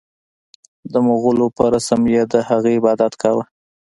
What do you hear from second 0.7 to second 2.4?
د مغولو په رسم یې د